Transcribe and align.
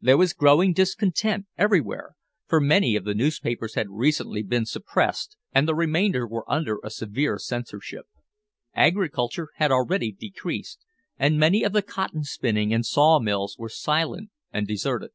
There 0.00 0.16
was 0.16 0.34
growing 0.34 0.72
discontent 0.72 1.46
everywhere, 1.58 2.14
for 2.46 2.60
many 2.60 2.94
of 2.94 3.02
the 3.04 3.12
newspapers 3.12 3.74
had 3.74 3.90
recently 3.90 4.44
been 4.44 4.66
suppressed 4.66 5.36
and 5.52 5.66
the 5.66 5.74
remainder 5.74 6.28
were 6.28 6.48
under 6.48 6.78
a 6.84 6.90
severe 6.90 7.38
censorship; 7.40 8.06
agriculture 8.74 9.48
had 9.56 9.72
already 9.72 10.12
decreased, 10.12 10.84
and 11.18 11.40
many 11.40 11.64
of 11.64 11.72
the 11.72 11.82
cotton 11.82 12.22
spinning 12.22 12.72
and 12.72 12.86
saw 12.86 13.18
mills 13.18 13.56
were 13.58 13.68
silent 13.68 14.30
and 14.52 14.68
deserted. 14.68 15.10